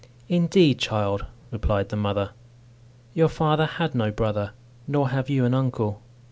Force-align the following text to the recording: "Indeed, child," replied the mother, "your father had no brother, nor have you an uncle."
"Indeed, 0.27 0.79
child," 0.79 1.27
replied 1.51 1.89
the 1.89 1.95
mother, 1.95 2.31
"your 3.13 3.27
father 3.29 3.67
had 3.67 3.93
no 3.93 4.09
brother, 4.09 4.53
nor 4.87 5.09
have 5.09 5.29
you 5.29 5.45
an 5.45 5.53
uncle." 5.53 6.01